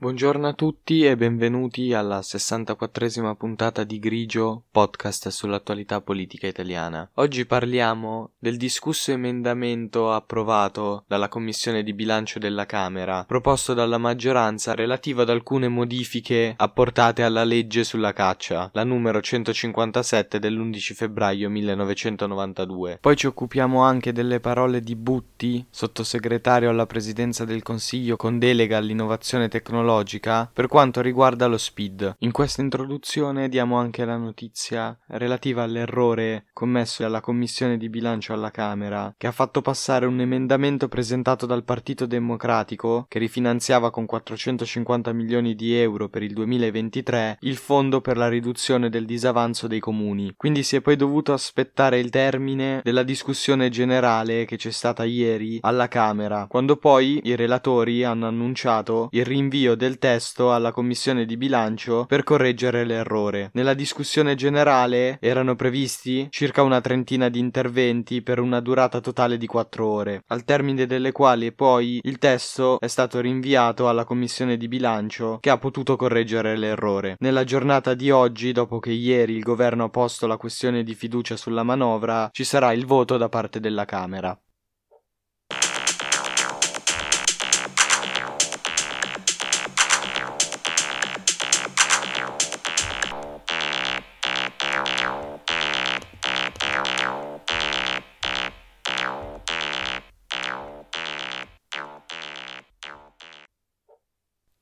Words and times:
Buongiorno 0.00 0.48
a 0.48 0.54
tutti 0.54 1.04
e 1.04 1.14
benvenuti 1.14 1.92
alla 1.92 2.20
64esima 2.20 3.34
puntata 3.34 3.84
di 3.84 3.98
Grigio, 3.98 4.62
podcast 4.70 5.28
sull'attualità 5.28 6.00
politica 6.00 6.46
italiana. 6.46 7.06
Oggi 7.16 7.44
parliamo 7.44 8.30
del 8.38 8.56
discusso 8.56 9.12
emendamento 9.12 10.10
approvato 10.10 11.04
dalla 11.06 11.28
Commissione 11.28 11.82
di 11.82 11.92
bilancio 11.92 12.38
della 12.38 12.64
Camera, 12.64 13.24
proposto 13.26 13.74
dalla 13.74 13.98
maggioranza 13.98 14.74
relativo 14.74 15.20
ad 15.20 15.28
alcune 15.28 15.68
modifiche 15.68 16.54
apportate 16.56 17.22
alla 17.22 17.44
legge 17.44 17.84
sulla 17.84 18.14
caccia, 18.14 18.70
la 18.72 18.84
numero 18.84 19.20
157 19.20 20.38
dell'11 20.38 20.94
febbraio 20.94 21.50
1992. 21.50 23.00
Poi 23.02 23.16
ci 23.16 23.26
occupiamo 23.26 23.82
anche 23.82 24.12
delle 24.12 24.40
parole 24.40 24.80
di 24.80 24.96
Butti, 24.96 25.62
sottosegretario 25.68 26.70
alla 26.70 26.86
Presidenza 26.86 27.44
del 27.44 27.62
Consiglio 27.62 28.16
con 28.16 28.38
delega 28.38 28.78
all'innovazione 28.78 29.48
tecnologica 29.48 29.88
tecnologica 29.90 30.48
per 30.52 30.68
quanto 30.68 31.00
riguarda 31.00 31.46
lo 31.46 31.58
speed. 31.58 32.16
In 32.18 32.30
questa 32.30 32.62
introduzione 32.62 33.48
diamo 33.48 33.76
anche 33.76 34.04
la 34.04 34.16
notizia 34.16 34.96
relativa 35.08 35.64
all'errore 35.64 36.46
commesso 36.52 37.02
dalla 37.02 37.20
Commissione 37.20 37.76
di 37.76 37.88
bilancio 37.88 38.32
alla 38.32 38.50
Camera, 38.50 39.12
che 39.16 39.26
ha 39.26 39.32
fatto 39.32 39.60
passare 39.60 40.06
un 40.06 40.20
emendamento 40.20 40.88
presentato 40.88 41.46
dal 41.46 41.64
Partito 41.64 42.06
Democratico 42.06 43.06
che 43.08 43.18
rifinanziava 43.18 43.90
con 43.90 44.06
450 44.06 45.12
milioni 45.12 45.54
di 45.54 45.74
euro 45.74 46.08
per 46.08 46.22
il 46.22 46.34
2023 46.34 47.38
il 47.40 47.56
fondo 47.56 48.00
per 48.00 48.16
la 48.16 48.28
riduzione 48.28 48.88
del 48.88 49.06
disavanzo 49.06 49.66
dei 49.66 49.80
comuni. 49.80 50.34
Quindi 50.36 50.62
si 50.62 50.76
è 50.76 50.80
poi 50.80 50.96
dovuto 50.96 51.32
aspettare 51.32 51.98
il 51.98 52.10
termine 52.10 52.80
della 52.84 53.02
discussione 53.02 53.68
generale 53.68 54.44
che 54.44 54.56
c'è 54.56 54.70
stata 54.70 55.04
ieri 55.04 55.58
alla 55.62 55.88
Camera, 55.88 56.46
quando 56.48 56.76
poi 56.76 57.20
i 57.24 57.34
relatori 57.34 58.04
hanno 58.04 58.26
annunciato 58.26 59.08
il 59.12 59.24
rinvio 59.24 59.74
del 59.80 59.96
testo 59.96 60.52
alla 60.52 60.72
commissione 60.72 61.24
di 61.24 61.38
bilancio 61.38 62.04
per 62.04 62.22
correggere 62.22 62.84
l'errore. 62.84 63.48
Nella 63.54 63.72
discussione 63.72 64.34
generale 64.34 65.16
erano 65.22 65.56
previsti 65.56 66.26
circa 66.28 66.62
una 66.62 66.82
trentina 66.82 67.30
di 67.30 67.38
interventi 67.38 68.20
per 68.20 68.40
una 68.40 68.60
durata 68.60 69.00
totale 69.00 69.38
di 69.38 69.46
quattro 69.46 69.86
ore, 69.86 70.22
al 70.26 70.44
termine 70.44 70.84
delle 70.84 71.12
quali 71.12 71.50
poi 71.52 71.98
il 72.02 72.18
testo 72.18 72.78
è 72.78 72.88
stato 72.88 73.20
rinviato 73.20 73.88
alla 73.88 74.04
commissione 74.04 74.58
di 74.58 74.68
bilancio 74.68 75.38
che 75.40 75.48
ha 75.48 75.56
potuto 75.56 75.96
correggere 75.96 76.58
l'errore. 76.58 77.16
Nella 77.20 77.44
giornata 77.44 77.94
di 77.94 78.10
oggi, 78.10 78.52
dopo 78.52 78.80
che 78.80 78.90
ieri 78.90 79.34
il 79.34 79.42
governo 79.42 79.84
ha 79.84 79.88
posto 79.88 80.26
la 80.26 80.36
questione 80.36 80.82
di 80.82 80.94
fiducia 80.94 81.38
sulla 81.38 81.62
manovra, 81.62 82.28
ci 82.32 82.44
sarà 82.44 82.74
il 82.74 82.84
voto 82.84 83.16
da 83.16 83.30
parte 83.30 83.60
della 83.60 83.86
Camera. 83.86 84.38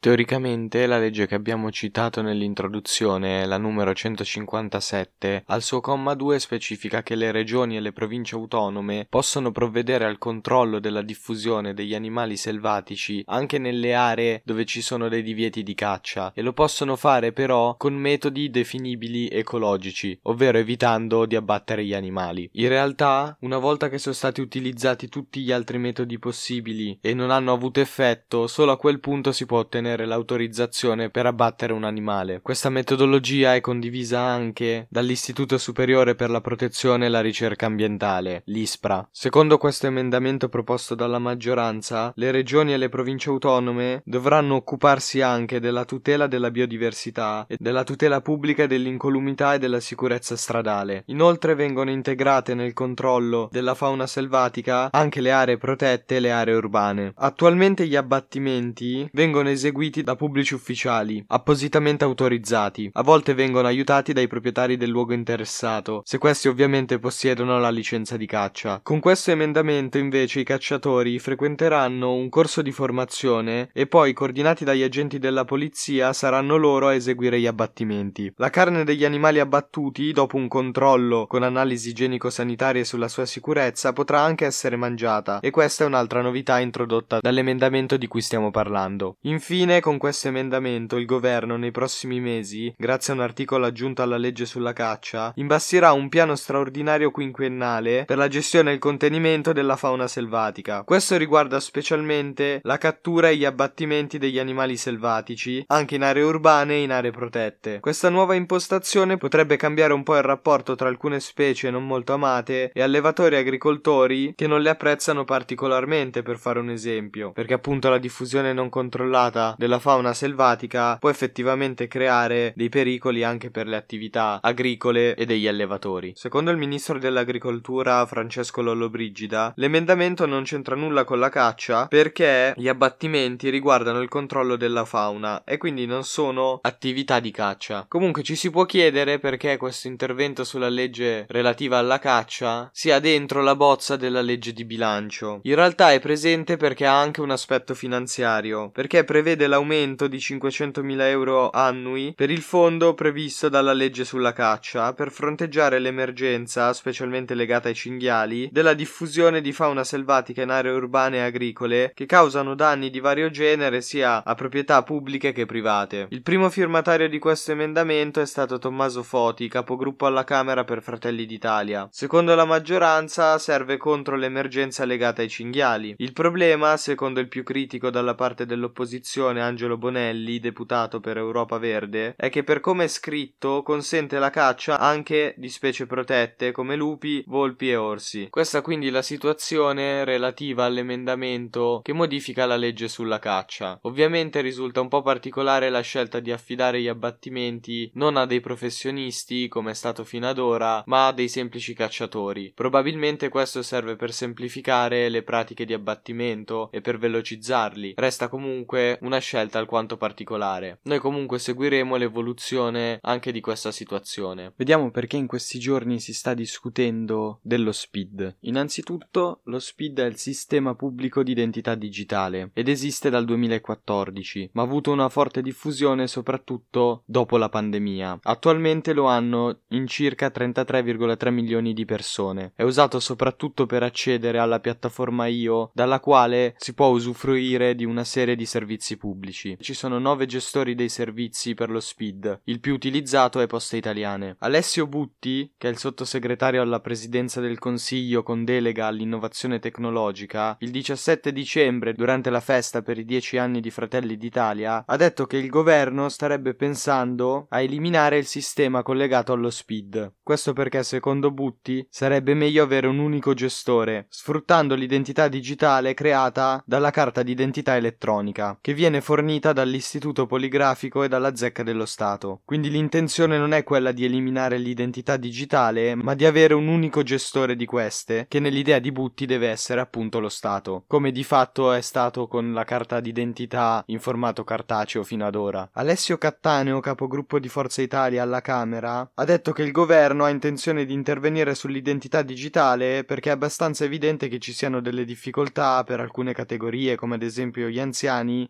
Teoricamente 0.08 0.86
la 0.86 0.98
legge 0.98 1.26
che 1.26 1.34
abbiamo 1.34 1.70
citato 1.70 2.22
nell'introduzione, 2.22 3.44
la 3.44 3.58
numero 3.58 3.92
157, 3.92 5.42
al 5.48 5.60
suo 5.60 5.82
comma 5.82 6.14
2 6.14 6.38
specifica 6.38 7.02
che 7.02 7.14
le 7.14 7.30
regioni 7.30 7.76
e 7.76 7.80
le 7.80 7.92
province 7.92 8.34
autonome 8.34 9.06
possono 9.06 9.52
provvedere 9.52 10.06
al 10.06 10.16
controllo 10.16 10.78
della 10.78 11.02
diffusione 11.02 11.74
degli 11.74 11.94
animali 11.94 12.38
selvatici 12.38 13.22
anche 13.26 13.58
nelle 13.58 13.92
aree 13.92 14.40
dove 14.46 14.64
ci 14.64 14.80
sono 14.80 15.10
dei 15.10 15.22
divieti 15.22 15.62
di 15.62 15.74
caccia 15.74 16.32
e 16.34 16.40
lo 16.40 16.54
possono 16.54 16.96
fare 16.96 17.32
però 17.32 17.76
con 17.76 17.92
metodi 17.92 18.48
definibili 18.48 19.28
ecologici, 19.28 20.18
ovvero 20.22 20.56
evitando 20.56 21.26
di 21.26 21.36
abbattere 21.36 21.84
gli 21.84 21.92
animali. 21.92 22.48
In 22.54 22.68
realtà, 22.68 23.36
una 23.41 23.58
volta 23.58 23.91
che 23.91 23.98
sono 23.98 24.14
stati 24.14 24.41
utilizzati 24.41 25.10
tutti 25.10 25.42
gli 25.42 25.52
altri 25.52 25.76
metodi 25.76 26.18
possibili 26.18 26.98
e 27.02 27.12
non 27.12 27.30
hanno 27.30 27.52
avuto 27.52 27.80
effetto, 27.80 28.47
solo 28.47 28.72
a 28.72 28.78
quel 28.78 29.00
punto 29.00 29.32
si 29.32 29.44
può 29.44 29.58
ottenere 29.58 29.97
ottenere 29.98 30.06
l'autorizzazione 30.06 31.10
per 31.10 31.26
abbattere 31.26 31.72
un 31.72 31.84
animale. 31.84 32.41
Questa 32.41 32.70
metodologia 32.70 33.54
è 33.54 33.60
condivisa 33.60 34.20
anche 34.20 34.86
dall'Istituto 34.88 35.59
Superiore 35.59 36.14
per 36.14 36.31
la 36.31 36.41
Protezione 36.41 37.06
e 37.06 37.09
la 37.09 37.20
Ricerca 37.20 37.66
Ambientale, 37.66 38.42
l'ISPRA. 38.47 39.09
Secondo 39.10 39.59
questo 39.59 39.86
emendamento 39.86 40.48
proposto 40.48 40.94
dalla 40.94 41.19
maggioranza, 41.19 42.12
le 42.14 42.31
regioni 42.31 42.72
e 42.72 42.76
le 42.76 42.88
province 42.88 43.31
autonome 43.31 44.03
dovranno 44.04 44.54
occuparsi 44.54 45.20
anche 45.20 45.60
della 45.60 45.84
tutela 45.84 46.26
della 46.26 46.50
biodiversità 46.50 47.44
e 47.48 47.56
della 47.59 47.84
tutela 47.84 48.20
pubblica 48.20 48.66
dell'incolumità 48.66 49.54
e 49.54 49.59
della 49.59 49.80
sicurezza 49.80 50.36
stradale. 50.36 51.03
Inoltre 51.06 51.54
vengono 51.54 51.91
integrate 51.91 52.54
nel 52.54 52.72
controllo 52.72 53.48
della 53.50 53.75
fauna 53.75 54.06
selvatica 54.06 54.91
anche 54.92 55.20
le 55.20 55.32
aree 55.32 55.56
protette 55.56 56.16
e 56.16 56.20
le 56.20 56.30
aree 56.30 56.54
urbane. 56.54 57.12
Attualmente 57.16 57.86
gli 57.86 57.97
abbattimenti 57.97 59.09
vengono 59.12 59.48
eseguiti 59.48 59.78
eseguiti 59.78 60.03
da 60.03 60.16
pubblici 60.16 60.55
ufficiali, 60.55 61.25
appositamente 61.28 62.03
autorizzati. 62.03 62.91
A 62.94 63.03
volte 63.03 63.33
vengono 63.34 63.69
aiutati 63.69 64.12
dai 64.12 64.27
proprietari 64.27 64.77
del 64.77 64.91
luogo 64.91 65.12
interessato, 65.12 66.03
se 66.05 66.19
questi 66.19 66.49
ovviamente 66.49 66.99
possiedono 66.99 67.59
la 67.61 67.71
licenza 67.71 68.16
di 68.16 68.27
caccia. 68.27 68.81
Con 68.83 68.99
questo 68.99 69.31
emendamento 69.31 69.97
invece 69.99 70.41
i 70.41 70.44
cacciatori 70.44 71.19
frequenteranno 71.21 72.12
un 72.12 72.28
corso 72.28 72.61
di 72.61 72.72
formazione 72.72 73.71
e 73.72 73.87
poi, 73.87 74.12
coordinati 74.12 74.65
dagli 74.65 74.83
agenti 74.83 75.19
della 75.19 75.44
polizia, 75.44 76.12
saranno 76.12 76.56
loro 76.56 76.89
a 76.89 76.95
eseguire 76.95 77.39
gli 77.39 77.47
abbattimenti. 77.47 78.33
La 78.37 78.50
carne 78.50 78.83
degli 78.83 79.05
animali 79.05 79.39
abbattuti, 79.39 80.12
dopo 80.12 80.37
un 80.37 80.49
controllo 80.49 81.27
con 81.28 81.45
analisi 81.45 81.91
igienico-sanitarie 81.91 82.83
sulla 82.83 83.09
sua 83.09 83.27
sicurezza, 83.27 83.93
potrà 83.93 84.22
anche 84.22 84.45
essere 84.45 84.75
mangiata, 84.75 85.39
e 85.39 85.50
questa 85.50 85.84
è 85.84 85.87
un'altra 85.87 86.21
novità 86.21 86.59
introdotta 86.59 87.21
dall'emendamento 87.21 87.97
di 87.97 88.09
cui 88.09 88.22
stiamo 88.22 88.50
parlando. 88.50 89.16
Infine, 89.22 89.67
Infine, 89.68 89.84
con 89.84 89.98
questo 89.98 90.28
emendamento, 90.28 90.96
il 90.96 91.04
governo 91.04 91.58
nei 91.58 91.72
prossimi 91.72 92.20
mesi, 92.20 92.72
grazie 92.74 93.12
a 93.12 93.16
un 93.16 93.22
articolo 93.22 93.66
aggiunto 93.66 94.00
alla 94.00 94.16
legge 94.16 94.46
sulla 94.46 94.72
caccia, 94.72 95.30
imbastirà 95.34 95.92
un 95.92 96.08
piano 96.08 96.36
straordinario 96.36 97.10
quinquennale 97.10 98.04
per 98.06 98.16
la 98.16 98.28
gestione 98.28 98.70
e 98.70 98.72
il 98.72 98.78
contenimento 98.78 99.52
della 99.52 99.76
fauna 99.76 100.08
selvatica. 100.08 100.84
Questo 100.84 101.18
riguarda 101.18 101.60
specialmente 101.60 102.60
la 102.62 102.78
cattura 102.78 103.28
e 103.28 103.36
gli 103.36 103.44
abbattimenti 103.44 104.16
degli 104.16 104.38
animali 104.38 104.78
selvatici, 104.78 105.62
anche 105.66 105.96
in 105.96 106.02
aree 106.02 106.22
urbane 106.22 106.76
e 106.76 106.82
in 106.84 106.90
aree 106.90 107.10
protette. 107.10 107.80
Questa 107.80 108.08
nuova 108.08 108.34
impostazione 108.34 109.18
potrebbe 109.18 109.58
cambiare 109.58 109.92
un 109.92 110.02
po' 110.02 110.16
il 110.16 110.22
rapporto 110.22 110.76
tra 110.76 110.88
alcune 110.88 111.20
specie 111.20 111.68
non 111.68 111.86
molto 111.86 112.14
amate 112.14 112.70
e 112.72 112.80
allevatori 112.80 113.34
e 113.34 113.40
agricoltori 113.40 114.32
che 114.34 114.46
non 114.46 114.62
le 114.62 114.70
apprezzano 114.70 115.24
particolarmente, 115.24 116.22
per 116.22 116.38
fare 116.38 116.58
un 116.58 116.70
esempio, 116.70 117.32
perché 117.32 117.52
appunto 117.52 117.90
la 117.90 117.98
diffusione 117.98 118.54
non 118.54 118.70
controllata 118.70 119.56
della 119.58 119.80
fauna 119.80 120.14
selvatica 120.14 120.96
può 120.98 121.10
effettivamente 121.10 121.88
creare 121.88 122.52
dei 122.54 122.69
pericoli 122.69 123.24
anche 123.24 123.50
per 123.50 123.66
le 123.66 123.76
attività 123.76 124.38
agricole 124.41 125.16
e 125.16 125.26
degli 125.26 125.48
allevatori. 125.48 126.12
Secondo 126.14 126.52
il 126.52 126.56
ministro 126.56 126.98
dell'agricoltura 126.98 128.06
Francesco 128.06 128.62
Lollobrigida, 128.62 129.52
l'emendamento 129.56 130.26
non 130.26 130.44
c'entra 130.44 130.76
nulla 130.76 131.02
con 131.02 131.18
la 131.18 131.28
caccia 131.28 131.86
perché 131.88 132.54
gli 132.56 132.68
abbattimenti 132.68 133.50
riguardano 133.50 134.00
il 134.00 134.08
controllo 134.08 134.54
della 134.54 134.84
fauna 134.84 135.42
e 135.42 135.56
quindi 135.56 135.86
non 135.86 136.04
sono 136.04 136.60
attività 136.62 137.18
di 137.18 137.32
caccia. 137.32 137.84
Comunque 137.88 138.22
ci 138.22 138.36
si 138.36 138.50
può 138.50 138.64
chiedere 138.64 139.18
perché 139.18 139.56
questo 139.56 139.88
intervento 139.88 140.44
sulla 140.44 140.68
legge 140.68 141.26
relativa 141.28 141.78
alla 141.78 141.98
caccia 141.98 142.70
sia 142.72 143.00
dentro 143.00 143.42
la 143.42 143.56
bozza 143.56 143.97
della 143.97 144.20
legge 144.20 144.52
di 144.52 144.64
bilancio. 144.64 145.41
In 145.42 145.56
realtà 145.56 145.92
è 145.92 145.98
presente 145.98 146.56
perché 146.56 146.86
ha 146.86 147.00
anche 147.00 147.20
un 147.20 147.30
aspetto 147.30 147.74
finanziario, 147.74 148.70
perché 148.70 149.02
prevede 149.02 149.47
l'aumento 149.48 150.06
di 150.06 150.19
500.000 150.19 151.00
euro 151.00 151.50
annui 151.50 152.12
per 152.15 152.30
il 152.30 152.42
fondo 152.42 152.95
previsto 152.95 153.48
dalla 153.48 153.72
legge 153.72 154.04
sulla 154.04 154.33
caccia 154.33 154.92
per 154.92 155.10
fronteggiare 155.10 155.78
l'emergenza, 155.78 156.72
specialmente 156.72 157.34
legata 157.34 157.68
ai 157.68 157.74
cinghiali, 157.74 158.48
della 158.53 158.74
diffusione 158.74 159.41
di 159.41 159.53
fauna 159.53 159.84
selvatica 159.84 160.42
in 160.42 160.50
aree 160.50 160.72
urbane 160.72 161.16
e 161.16 161.21
agricole 161.21 161.92
che 161.95 162.06
causano 162.06 162.54
danni 162.54 162.91
di 162.91 163.00
vario 163.00 163.30
genere 163.30 163.80
sia 163.80 164.22
a 164.24 164.34
proprietà 164.34 164.83
pubbliche 164.83 165.33
che 165.33 165.47
private. 165.47 166.06
Il 166.10 166.22
primo 166.22 166.50
firmatario 166.50 167.09
di 167.09 167.18
questo 167.18 167.53
emendamento 167.53 168.21
è 168.21 168.27
stato 168.27 168.59
Tommaso 168.59 169.03
Foti, 169.03 169.48
capogruppo 169.48 170.06
alla 170.06 170.24
Camera 170.24 170.65
per 170.65 170.83
Fratelli 170.83 171.27
d'Italia. 171.27 171.89
Secondo 171.91 172.34
la 172.34 172.45
maggioranza 172.45 173.39
serve 173.39 173.77
contro 173.77 174.16
l'emergenza 174.16 174.84
legata 174.84 175.22
ai 175.22 175.28
cinghiali. 175.28 175.95
Il 175.98 176.12
problema, 176.12 176.77
secondo 176.77 177.21
il 177.21 177.28
più 177.28 177.42
critico 177.42 177.91
dalla 177.91 178.15
parte 178.15 178.47
dell'opposizione, 178.47 179.37
propone 179.38 179.40
Angelo 179.40 179.76
Bonelli, 179.76 180.40
deputato 180.40 181.00
per 181.00 181.16
Europa 181.16 181.58
Verde, 181.58 182.14
è 182.16 182.28
che 182.28 182.42
per 182.42 182.60
come 182.60 182.84
è 182.84 182.88
scritto 182.88 183.62
consente 183.62 184.18
la 184.18 184.30
caccia 184.30 184.78
anche 184.78 185.34
di 185.36 185.48
specie 185.48 185.86
protette 185.86 186.52
come 186.52 186.76
lupi, 186.76 187.22
volpi 187.26 187.70
e 187.70 187.76
orsi. 187.76 188.28
Questa 188.30 188.60
quindi 188.60 188.88
è 188.88 188.90
la 188.90 189.02
situazione 189.02 190.04
relativa 190.04 190.64
all'emendamento 190.64 191.80
che 191.82 191.92
modifica 191.92 192.46
la 192.46 192.56
legge 192.56 192.88
sulla 192.88 193.18
caccia. 193.18 193.78
Ovviamente 193.82 194.40
risulta 194.40 194.80
un 194.80 194.88
po' 194.88 195.02
particolare 195.02 195.70
la 195.70 195.80
scelta 195.80 196.20
di 196.20 196.32
affidare 196.32 196.80
gli 196.80 196.88
abbattimenti 196.88 197.90
non 197.94 198.16
a 198.16 198.26
dei 198.26 198.40
professionisti 198.40 199.48
come 199.48 199.70
è 199.70 199.74
stato 199.74 200.04
fino 200.04 200.28
ad 200.28 200.38
ora, 200.38 200.82
ma 200.86 201.08
a 201.08 201.12
dei 201.12 201.28
semplici 201.28 201.74
cacciatori. 201.74 202.52
Probabilmente 202.54 203.28
questo 203.28 203.62
serve 203.62 203.96
per 203.96 204.12
semplificare 204.12 205.08
le 205.08 205.22
pratiche 205.22 205.64
di 205.64 205.72
abbattimento 205.72 206.70
e 206.72 206.80
per 206.80 206.98
velocizzarli. 206.98 207.94
Resta 207.96 208.28
comunque 208.28 208.98
una 209.02 209.18
scelta 209.18 209.28
alquanto 209.36 209.97
particolare. 209.97 210.80
Noi 210.84 210.98
comunque 210.98 211.39
seguiremo 211.39 211.97
l'evoluzione 211.97 212.98
anche 213.03 213.33
di 213.33 213.41
questa 213.41 213.71
situazione. 213.71 214.53
Vediamo 214.57 214.91
perché 214.91 215.16
in 215.16 215.27
questi 215.27 215.59
giorni 215.59 216.01
si 216.01 216.15
sta 216.15 216.34
discutendo 216.34 217.41
dello 217.42 217.72
SPID. 217.72 218.36
Innanzitutto, 218.41 219.41
lo 219.45 219.59
SPID 219.59 220.01
è 220.01 220.07
il 220.07 220.16
sistema 220.16 220.75
pubblico 220.75 221.22
di 221.22 221.33
identità 221.33 221.75
digitale 221.75 222.51
ed 222.54 222.69
esiste 222.69 223.10
dal 223.10 223.25
2014, 223.25 224.51
ma 224.53 224.63
ha 224.63 224.65
avuto 224.65 224.91
una 224.91 225.09
forte 225.09 225.42
diffusione 225.42 226.07
soprattutto 226.07 227.03
dopo 227.04 227.36
la 227.36 227.48
pandemia. 227.48 228.21
Attualmente 228.22 228.92
lo 228.92 229.07
hanno 229.07 229.60
in 229.69 229.86
circa 229.86 230.28
33,3 230.28 231.31
milioni 231.31 231.72
di 231.72 231.84
persone. 231.84 232.53
È 232.54 232.63
usato 232.63 233.01
soprattutto 233.01 233.66
per 233.66 233.83
accedere 233.83 234.39
alla 234.39 234.60
piattaforma 234.60 235.27
IO, 235.27 235.71
dalla 235.74 236.01
quale 236.01 236.54
si 236.59 236.74
può 236.74 236.89
usufruire 236.89 237.74
di 237.74 237.84
una 237.84 238.04
serie 238.04 238.36
di 238.36 238.47
servizi 238.47 238.97
pubblici. 238.97 239.17
Ci 239.60 239.74
sono 239.74 239.98
nove 239.98 240.26
gestori 240.26 240.74
dei 240.74 240.88
servizi 240.88 241.54
per 241.54 241.70
lo 241.70 241.80
SPID. 241.80 242.42
Il 242.44 242.60
più 242.60 242.74
utilizzato 242.74 243.41
è 243.41 243.47
Poste 243.47 243.76
Italiane. 243.76 244.36
Alessio 244.41 244.86
Butti, 244.86 245.53
che 245.56 245.68
è 245.68 245.70
il 245.70 245.78
sottosegretario 245.78 246.62
alla 246.62 246.80
presidenza 246.80 247.41
del 247.41 247.59
Consiglio 247.59 248.22
con 248.22 248.44
delega 248.44 248.86
all'innovazione 248.86 249.59
tecnologica, 249.59 250.56
il 250.60 250.70
17 250.70 251.32
dicembre, 251.32 251.92
durante 251.94 252.30
la 252.30 252.41
festa 252.41 252.82
per 252.82 252.98
i 252.98 253.04
dieci 253.04 253.36
anni 253.38 253.60
di 253.60 253.70
Fratelli 253.70 254.16
d'Italia, 254.16 254.84
ha 254.86 254.97
detto 254.97 255.26
che 255.26 255.36
il 255.36 255.48
governo 255.48 256.09
starebbe 256.09 256.54
pensando 256.54 257.47
a 257.50 257.61
eliminare 257.61 258.18
il 258.18 258.26
sistema 258.26 258.82
collegato 258.82 259.32
allo 259.32 259.50
SPID. 259.50 260.14
Questo 260.23 260.52
perché, 260.52 260.82
secondo 260.82 261.30
Butti, 261.30 261.87
sarebbe 261.90 262.35
meglio 262.35 262.62
avere 262.62 262.87
un 262.87 262.99
unico 262.99 263.35
gestore, 263.35 264.06
sfruttando 264.09 264.75
l'identità 264.75 265.28
digitale 265.28 265.94
creata 265.94 266.62
dalla 266.66 266.90
carta 266.90 267.23
d'identità 267.23 267.76
elettronica, 267.76 268.59
che 268.61 268.75
viene 268.75 269.00
fornita 269.09 269.55
dall'Istituto 269.55 270.26
Poligrafico 270.26 271.02
e 271.02 271.09
dalla 271.09 271.35
Zecca 271.35 271.62
dello 271.62 271.87
Stato. 271.87 272.43
Quindi 272.45 272.69
l'intenzione 272.69 273.38
non 273.38 273.55
è 273.55 273.64
quella 273.64 273.90
di 273.90 274.05
eliminare 274.05 274.59
l'identità 274.59 275.16
digitale, 275.16 275.95
ma 275.95 276.12
di 276.12 276.26
avere 276.26 276.52
un 276.52 276.69
unico 276.69 277.02
gestore 277.02 277.57
di 277.57 277.64
queste, 277.64 278.26
che 278.28 278.38
nell'idea 278.38 278.78
di 278.78 278.93
Butti 278.93 279.25
deve 279.25 279.49
essere 279.49 279.81
appunto 279.81 280.21
lo 280.21 280.28
Stato, 280.28 280.85
come 280.87 281.11
di 281.11 281.25
fatto 281.25 281.73
è 281.73 281.81
stato 281.81 282.28
con 282.28 282.52
la 282.52 282.64
carta 282.64 283.00
d'identità 283.00 283.83
in 283.87 283.99
formato 283.99 284.45
cartaceo 284.45 285.02
fino 285.02 285.25
ad 285.25 285.37
ora. 285.37 285.66
Alessio 285.73 286.19
Cattaneo, 286.19 286.81
capogruppo 286.81 287.38
di 287.38 287.49
Forza 287.49 287.81
Italia 287.81 288.23
alla 288.23 288.43
Camera, 288.43 289.11
ha 289.14 289.25
detto 289.25 289.52
che 289.52 289.62
il 289.62 289.73
governo 289.73 290.25
ha 290.25 290.28
intenzione 290.28 290.85
di 290.85 290.93
intervenire 290.93 291.55
sull'identità 291.55 292.21
digitale 292.21 293.05
perché 293.05 293.31
è 293.31 293.33
abbastanza 293.33 293.85
evidente 293.85 294.28
che 294.28 294.38
ci 294.38 294.52
siano 294.52 294.83
delle 294.83 295.07
difficoltà 295.07 295.83
per 295.83 295.99
alcune 295.99 296.35
categorie, 296.35 296.97
come 296.97 297.14
ad 297.14 297.23
esempio 297.23 297.69
gli 297.69 297.81
anziani, 297.81 298.47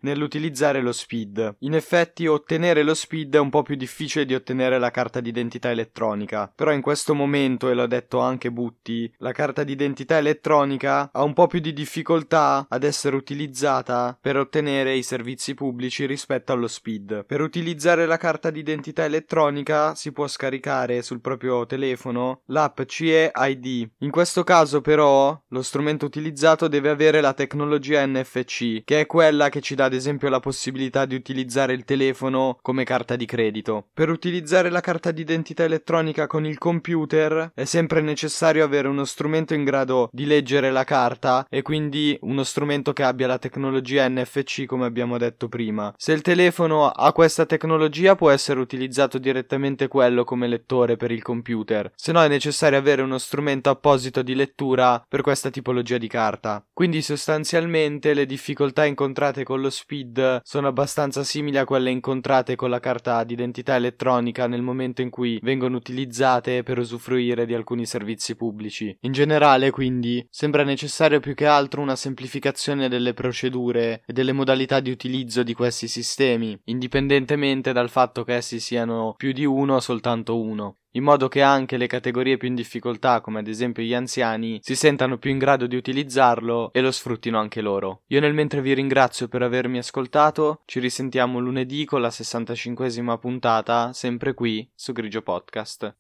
nell'utilizzare 0.49 0.81
lo 0.81 0.93
SPID. 0.93 1.57
In 1.61 1.75
effetti, 1.75 2.27
ottenere 2.27 2.83
lo 2.83 2.95
SPID 2.95 3.35
è 3.35 3.39
un 3.39 3.51
po' 3.51 3.63
più 3.63 3.77
difficile 3.77 4.25
di 4.25 4.35
ottenere 4.35 4.79
la 4.79 4.91
carta 4.91 5.21
d'identità 5.21 5.71
elettronica, 5.71 6.51
però 6.55 6.73
in 6.73 6.81
questo 6.81 7.15
momento, 7.15 7.69
e 7.69 7.75
l'ha 7.75 7.87
detto 7.87 8.19
anche 8.21 8.51
Butti, 8.51 9.13
la 9.19 9.33
carta 9.33 9.63
d'identità 9.63 10.17
elettronica 10.17 11.11
ha 11.13 11.23
un 11.23 11.35
po' 11.35 11.47
più 11.47 11.61
di 11.61 11.73
difficoltà 11.73 12.67
ad 12.69 12.83
essere 12.83 13.17
utilizzata 13.17 14.17
per 14.21 14.37
ottenere 14.37 14.95
i 14.95 15.03
servizi 15.03 15.55
pubblici 15.55 16.07
rispetto 16.07 16.53
allo 16.53 16.67
SPID. 16.67 17.25
Per 17.25 17.41
utilizzare 17.41 18.07
la 18.07 18.17
carta 18.17 18.51
d'identità 18.51 19.05
elettronica 19.05 19.95
si 19.95 20.13
può 20.13 20.27
scaricare 20.27 21.03
sul 21.03 21.21
proprio 21.21 21.67
telefono 21.67 22.43
l'app 22.47 22.81
CE 22.87 23.33
ID. 23.35 23.91
In 23.99 24.11
questo 24.11 24.45
caso 24.45 24.81
però 24.81 25.39
lo 25.49 25.63
strumento 25.63 26.07
utilizzato 26.07 26.69
deve 26.69 26.89
avere 26.89 27.21
la 27.21 27.35
tecnologia 27.35 28.05
NFC, 28.07 28.85
che 28.85 29.01
è 29.01 29.07
quella 29.07 29.49
che 29.49 29.61
ci 29.61 29.75
dà 29.75 29.85
ad 29.85 29.95
esempio 29.95 30.28
la 30.29 30.41
possibilità 30.41 31.05
di 31.05 31.15
utilizzare 31.15 31.73
il 31.73 31.85
telefono 31.85 32.59
come 32.63 32.85
carta 32.85 33.17
di 33.17 33.27
credito. 33.27 33.87
Per 33.93 34.11
utilizzare 34.11 34.71
la 34.71 34.81
carta 34.81 35.11
d'identità 35.11 35.65
elettronica 35.65 36.27
con 36.27 36.47
il 36.47 36.59
computer 36.59 37.53
è 37.55 37.65
sempre 37.65 38.01
necessario 38.01 38.65
avere 38.65 38.89
uno 38.89 39.05
strumento 39.05 39.55
in 39.55 39.65
grado 39.65 40.09
di 40.13 40.27
leggere 40.27 40.71
la 40.71 40.85
carta 40.85 41.47
e 41.49 41.63
quindi 41.63 42.17
uno 42.23 42.45
strumento 42.45 42.93
che 42.93 43.03
abbia 43.03 43.27
la 43.27 43.39
tecnologia 43.39 44.09
NFC 44.09 44.67
come 44.67 44.87
abbiamo 44.87 45.19
detto 45.19 45.49
prima. 45.49 45.93
Se 45.97 46.13
il 46.13 46.23
telefono 46.23 46.89
ha 46.89 47.13
questa 47.13 47.47
tecnologia 47.47 48.17
può 48.17 48.31
essere 48.31 48.61
utilizzato 48.61 49.19
direttamente 49.19 49.89
quello 49.89 50.25
come 50.25 50.47
lettore 50.47 50.97
per 50.97 51.11
il 51.11 51.23
computer, 51.23 51.91
se 51.95 52.13
no 52.13 52.23
è 52.23 52.29
necessario 52.29 52.79
avere 52.79 53.03
uno 53.03 53.19
strumento 53.19 53.71
apposito 53.71 54.23
di 54.23 54.35
lettura 54.35 55.05
per 55.09 55.23
questa 55.23 55.51
tipologia 55.51 55.99
di 55.99 56.09
carta. 56.09 56.65
Quindi 56.73 57.03
sostanzialmente 57.03 58.15
le 58.15 58.27
difficoltà 58.27 58.85
incontrate 58.85 59.45
con 59.45 59.61
lo 59.61 59.71
SPID 59.71 60.18
sono 60.43 60.69
abbastanza 60.69 61.23
simili 61.25 61.59
a 61.59 61.65
quelle 61.65 61.91
incontrate 61.91 62.57
con 62.57 62.71
la 62.71 62.81
carta 62.81 63.23
d'identità 63.25 63.77
elettronica 63.77 64.47
nel 64.47 64.63
momento 64.63 65.03
in 65.03 65.11
cui 65.11 65.39
vengono 65.43 65.77
utilizzate 65.77 66.63
per 66.63 66.79
usufruire 66.79 67.47
di 67.47 67.55
alcuni 67.55 67.87
servizi 67.87 68.37
pubblici. 68.37 68.97
In 69.03 69.13
generale, 69.13 69.71
quindi, 69.71 70.27
sembra 70.31 70.63
necessario 70.63 71.21
più 71.21 71.35
che 71.35 71.47
altro 71.47 71.81
una 71.81 71.97
semplificazione 71.97 72.89
delle 72.89 73.15
procedure 73.15 74.03
e 74.07 74.13
delle 74.13 74.33
modalità 74.33 74.81
di 74.81 74.91
utilizzo 74.91 75.43
di 75.43 75.55
questi 75.55 75.89
sistemi, 75.89 76.59
indipendentemente 76.65 77.73
dal 77.73 77.91
fatto 77.91 78.25
che 78.25 78.35
essi 78.35 78.61
siano 78.61 79.15
più 79.17 79.33
di 79.33 79.45
uno 79.45 79.77
o 79.77 79.81
soltanto 79.81 80.41
uno 80.41 80.79
in 80.93 81.03
modo 81.03 81.29
che 81.29 81.43
anche 81.43 81.77
le 81.77 81.87
categorie 81.87 82.37
più 82.37 82.49
in 82.49 82.55
difficoltà, 82.55 83.21
come 83.21 83.41
ad 83.41 83.49
esempio 83.49 83.83
gli 83.83 83.95
anziani, 83.95 84.59
si 84.63 84.75
sentano 84.75 85.19
più 85.19 85.31
in 85.31 85.39
grado 85.39 85.67
di 85.67 85.77
utilizzarlo 85.77 86.73
e 86.73 86.81
lo 86.81 86.91
sfruttino 86.91 87.39
anche 87.39 87.61
loro. 87.61 88.03
Io 88.07 88.21
nel 88.21 88.35
mentre 88.35 88.63
vi 88.63 88.75
ringrazio 88.75 89.29
per 89.29 89.43
avermi 89.43 89.79
ascoltato, 89.79 90.63
ci 90.65 90.81
risentiamo 90.81 91.39
lunedì 91.39 91.85
con 91.85 92.01
la 92.01 92.09
65esima 92.09 93.19
puntata, 93.19 93.93
sempre 93.93 94.35
qui 94.35 94.69
su 94.75 94.93
Grigio 94.93 95.23
Podcast. 95.23 95.95